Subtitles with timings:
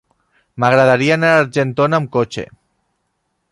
[0.63, 2.49] M'agradaria anar a Argentona amb cotxe.